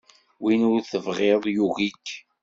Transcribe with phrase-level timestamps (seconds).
[0.41, 2.07] Win i tebɣiḍ yugi-k.